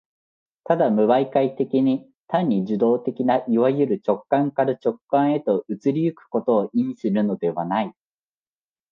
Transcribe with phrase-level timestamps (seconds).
[0.63, 7.93] ただ無媒介的に、単に受働的ないわゆる直観から直観へと移り行くことを意味するのではない。